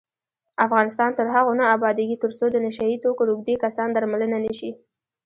[0.65, 4.71] افغانستان تر هغو نه ابادیږي، ترڅو د نشه یي توکو روږدي کسان درملنه نشي.